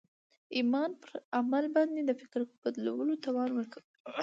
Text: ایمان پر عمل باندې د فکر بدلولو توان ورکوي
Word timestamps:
ایمان 0.57 0.91
پر 1.01 1.13
عمل 1.39 1.65
باندې 1.75 2.01
د 2.05 2.11
فکر 2.21 2.41
بدلولو 2.61 3.13
توان 3.25 3.49
ورکوي 3.55 3.89